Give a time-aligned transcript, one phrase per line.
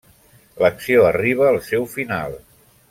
[0.63, 2.39] L'acció arriba al seu final.